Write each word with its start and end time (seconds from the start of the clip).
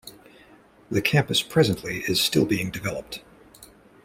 The 0.89 0.99
campus 0.99 1.43
presently 1.43 1.99
is 2.07 2.19
still 2.19 2.47
being 2.47 2.71
developed. 2.71 3.21